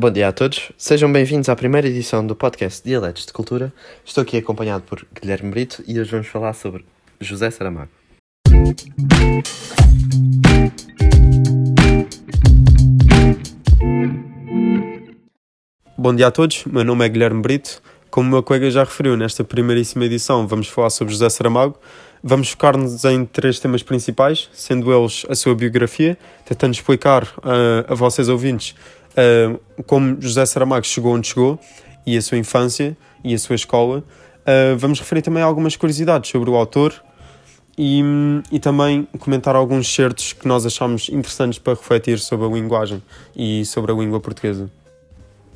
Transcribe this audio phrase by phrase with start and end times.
[0.00, 3.72] Bom dia a todos, sejam bem-vindos à primeira edição do podcast Dialetos de Cultura.
[4.04, 6.84] Estou aqui acompanhado por Guilherme Brito e hoje vamos falar sobre
[7.20, 7.90] José Saramago.
[15.96, 17.82] Bom dia a todos, meu nome é Guilherme Brito.
[18.10, 21.76] Como o meu colega já referiu, nesta primeiríssima edição vamos falar sobre José Saramago.
[22.22, 27.94] Vamos focar-nos em três temas principais, sendo eles a sua biografia, tentando explicar uh, a
[27.94, 28.74] vocês ouvintes
[29.12, 31.60] uh, como José Saramago chegou onde chegou
[32.06, 33.98] e a sua infância e a sua escola.
[33.98, 36.94] Uh, vamos referir também algumas curiosidades sobre o autor
[37.76, 38.02] e,
[38.50, 43.02] e também comentar alguns certos que nós achamos interessantes para refletir sobre a linguagem
[43.36, 44.70] e sobre a língua portuguesa.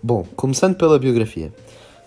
[0.00, 1.52] Bom, começando pela biografia.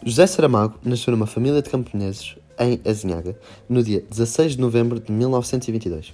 [0.01, 5.11] José Saramago nasceu numa família de camponeses em Azinhaga no dia 16 de novembro de
[5.11, 6.13] 1922,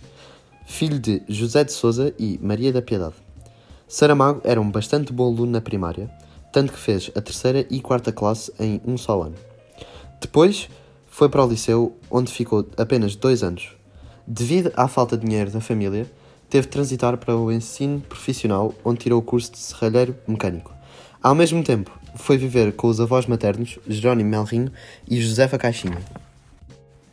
[0.65, 3.13] filho de José de Souza e Maria da Piedade.
[3.87, 6.09] Saramago era um bastante bom aluno na primária,
[6.51, 9.35] tanto que fez a terceira e quarta classe em um só ano.
[10.19, 10.67] Depois
[11.07, 13.69] foi para o liceu, onde ficou apenas dois anos.
[14.25, 16.11] Devido à falta de dinheiro da família,
[16.49, 20.73] teve de transitar para o ensino profissional, onde tirou o curso de serralheiro mecânico.
[21.21, 24.71] Ao mesmo tempo, foi viver com os avós maternos Jerónimo Melrinho
[25.09, 25.97] e Josefa Caixinha.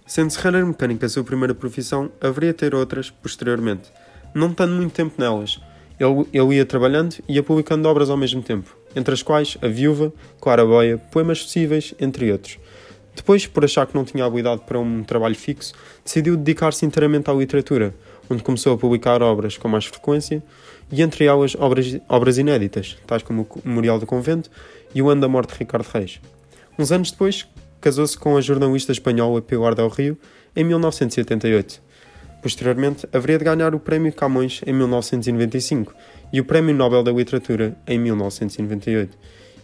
[0.06, 3.90] Sendo serralheiro mecânico a sua primeira profissão, haveria de ter outras posteriormente,
[4.34, 5.60] não estando muito tempo nelas.
[5.98, 9.68] Ele, ele ia trabalhando e ia publicando obras ao mesmo tempo, entre as quais A
[9.68, 12.58] Viúva, Clara Boia, Poemas Possíveis, entre outros.
[13.14, 17.34] Depois, por achar que não tinha habilidade para um trabalho fixo, decidiu dedicar-se inteiramente à
[17.34, 17.94] literatura,
[18.28, 20.42] onde começou a publicar obras com mais frequência,
[20.90, 24.50] e entre elas obras, obras inéditas, tais como o Memorial do Convento
[24.94, 26.20] e o Ano da Morte de Ricardo Reis.
[26.78, 27.46] Uns anos depois,
[27.80, 30.18] casou-se com a jornalista espanhola Pilar del Rio
[30.54, 31.80] em 1988.
[32.42, 35.94] Posteriormente, haveria de ganhar o Prémio Camões em 1995
[36.32, 39.16] e o Prémio Nobel da Literatura em 1998.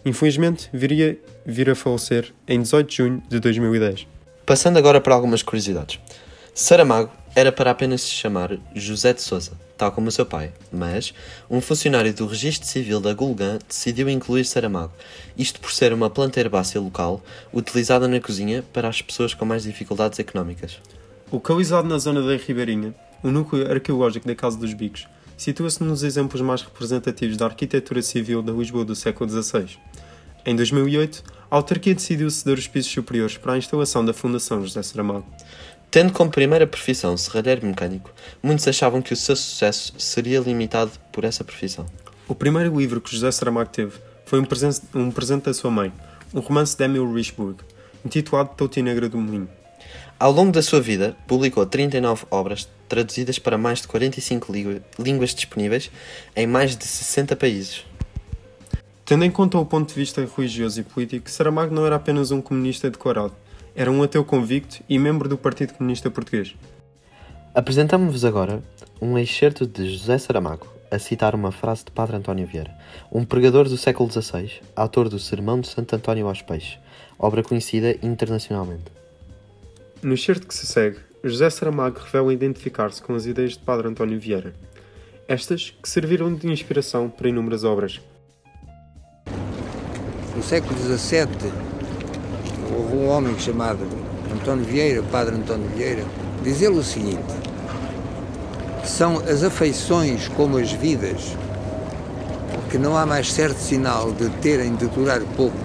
[0.05, 4.07] Infelizmente, viria vir a falecer em 18 de junho de 2010.
[4.45, 5.99] Passando agora para algumas curiosidades.
[6.53, 11.13] Saramago era para apenas se chamar José de Souza, tal como o seu pai, mas
[11.49, 14.93] um funcionário do Registro Civil da Gulgã decidiu incluir Saramago,
[15.37, 17.23] isto por ser uma planta herbácea local
[17.53, 20.79] utilizada na cozinha para as pessoas com mais dificuldades económicas.
[21.31, 25.07] Localizado na zona da Ribeirinha, o núcleo arqueológico da Casa dos Bicos
[25.37, 29.77] situa-se nos exemplos mais representativos da arquitetura civil da Lisboa do século XVI.
[30.45, 34.83] Em 2008, a autarquia decidiu ceder os pisos superiores para a instalação da Fundação José
[34.83, 35.25] Saramago.
[35.91, 38.11] Tendo como primeira profissão serralheiro mecânico,
[38.43, 41.83] muitos achavam que o seu sucesso seria limitado por essa profissão.
[42.27, 45.91] O primeiro livro que José Saramago teve foi um presente, um presente da sua mãe,
[46.31, 47.57] um romance de Emil Richburg,
[48.05, 49.49] intitulado Touti Negra do Moinho.
[50.19, 54.53] Ao longo da sua vida, publicou 39 obras traduzidas para mais de 45
[54.99, 55.89] línguas disponíveis
[56.35, 57.83] em mais de 60 países.
[59.03, 62.41] Tendo em conta o ponto de vista religioso e político, Saramago não era apenas um
[62.41, 63.33] comunista declarado,
[63.79, 66.53] era um ateu convicto e membro do Partido Comunista Português.
[67.55, 68.61] Apresentamos-vos agora
[69.01, 72.77] um excerto de José Saramago, a citar uma frase de Padre António Vieira,
[73.09, 76.77] um pregador do século XVI, autor do Sermão de Santo António aos Peixes,
[77.17, 78.91] obra conhecida internacionalmente.
[80.03, 84.19] No excerto que se segue, José Saramago revela identificar-se com as ideias de Padre António
[84.19, 84.53] Vieira,
[85.25, 88.01] estas que serviram de inspiração para inúmeras obras.
[90.35, 91.68] No século XVII,
[92.79, 93.79] houve um homem chamado
[94.33, 96.05] António Vieira, Padre António Vieira,
[96.43, 97.33] diz ele o seguinte:
[98.83, 101.35] são as afeições como as vidas,
[102.69, 105.57] que não há mais certo sinal de terem de durar pouco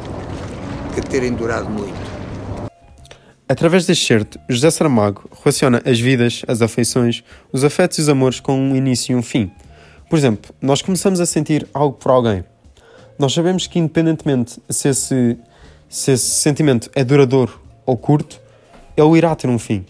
[0.94, 2.14] que terem durado muito.
[3.48, 8.40] Através deste certo, José Saramago relaciona as vidas, as afeições, os afetos e os amores
[8.40, 9.50] com um início e um fim.
[10.08, 12.44] Por exemplo, nós começamos a sentir algo por alguém.
[13.18, 15.38] Nós sabemos que, independentemente se esse
[15.88, 18.40] se esse sentimento é duradouro ou curto,
[18.96, 19.84] ele irá ter um fim.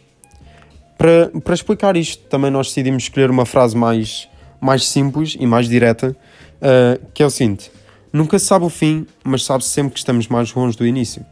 [0.97, 4.29] Para, para explicar isto, também nós decidimos escolher uma frase mais,
[4.61, 6.17] mais simples e mais direta,
[6.57, 7.71] uh, que é o seguinte:
[8.15, 11.27] Nunca se sabe o fim, mas sabe-se sempre que estamos mais longe do início.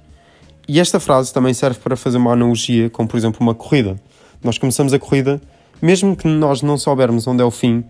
[0.67, 3.97] E esta frase também serve para fazer uma analogia com, por exemplo, uma corrida.
[4.43, 5.41] Nós começamos a corrida,
[5.81, 7.85] mesmo que nós não soubermos onde é o fim,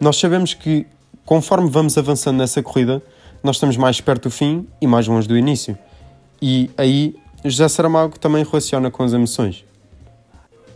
[0.00, 0.86] nós sabemos que,
[1.26, 3.02] conforme vamos avançando nessa corrida,
[3.44, 5.76] nós estamos mais perto do fim e mais longe do início.
[6.40, 9.64] E aí José Saramago também relaciona com as emoções.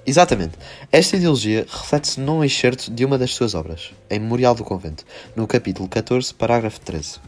[0.07, 0.59] Exatamente.
[0.93, 5.47] Esta ideologia reflete-se num excerto de uma das suas obras, em Memorial do Convento, no
[5.47, 7.19] capítulo 14, parágrafo 13.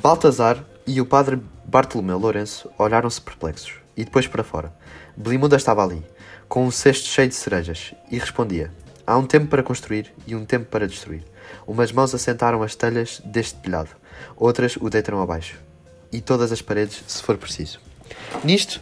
[0.00, 4.72] Baltazar e o padre Bartolomeu Lourenço olharam-se perplexos, e depois para fora.
[5.16, 6.04] Belimuda estava ali,
[6.48, 8.72] com um cesto cheio de cerejas, e respondia:
[9.04, 11.24] Há um tempo para construir e um tempo para destruir.
[11.66, 13.90] Umas mãos assentaram as telhas deste telhado,
[14.36, 15.65] outras o deitaram abaixo.
[16.16, 17.78] E todas as paredes, se for preciso.
[18.42, 18.80] Nisto,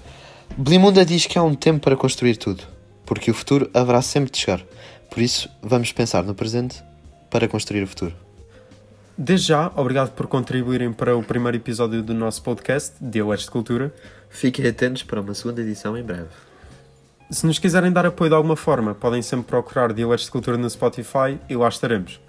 [0.56, 2.62] Belimunda diz que há um tempo para construir tudo,
[3.04, 4.64] porque o futuro haverá sempre de chegar.
[5.10, 6.81] Por isso, vamos pensar no presente
[7.28, 8.14] para construir o futuro.
[9.19, 13.92] Desde já, obrigado por contribuírem para o primeiro episódio do nosso podcast, Dialetos de Cultura.
[14.31, 16.28] Fiquem atentos para uma segunda edição em breve.
[17.32, 20.70] Se nos quiserem dar apoio de alguma forma, podem sempre procurar Dialetos de Cultura no
[20.70, 22.20] Spotify e lá estaremos.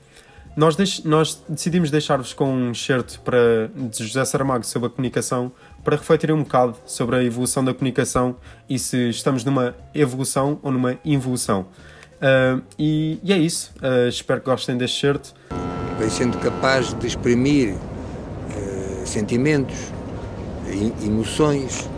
[0.55, 5.51] Nós, deix- nós decidimos deixar-vos com um excerto para, de José Saramago sobre a comunicação
[5.83, 8.37] para refletirem um bocado sobre a evolução da comunicação
[8.69, 11.65] e se estamos numa evolução ou numa involução.
[12.21, 13.73] Ah, e, e é isso.
[13.81, 15.33] Ah, espero que gostem deste excerto.
[15.99, 17.75] Vai sendo capaz de exprimir
[18.51, 19.75] eh, sentimentos,
[21.05, 21.89] emoções,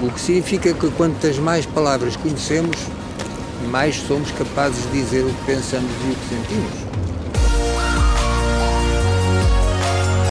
[0.00, 2.76] o que significa que quantas mais palavras conhecemos,
[3.72, 6.87] mais somos capazes de dizer o que pensamos e o que sentimos.